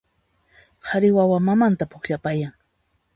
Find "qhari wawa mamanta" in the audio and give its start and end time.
0.85-1.83